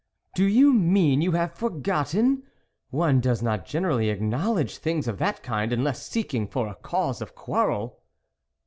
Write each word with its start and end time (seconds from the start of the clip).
"Do 0.33 0.45
you 0.45 0.73
mean 0.73 1.21
you 1.21 1.33
have 1.33 1.53
forgotten? 1.53 2.41
One 2.89 3.19
does 3.21 3.43
not 3.43 3.67
generally 3.67 4.09
acknowledge 4.09 4.77
things 4.79 5.07
of 5.07 5.19
that 5.19 5.43
kind, 5.43 5.71
unless 5.71 6.07
seeking 6.09 6.47
for 6.47 6.65
a 6.67 6.73
cause 6.73 7.21
of 7.21 7.35
quarrel." 7.35 8.01